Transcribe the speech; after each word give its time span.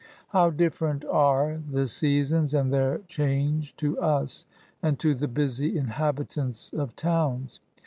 How 0.29 0.49
different 0.49 1.05
are" 1.05 1.61
the 1.71 1.85
seasons, 1.85 2.55
and 2.55 2.73
their 2.73 3.01
change," 3.07 3.75
to 3.75 3.99
us, 3.99 4.47
and 4.81 4.97
to 4.97 5.13
the 5.13 5.27
busy 5.27 5.77
inhabitants 5.77 6.73
of 6.73 6.95
towns! 6.95 7.59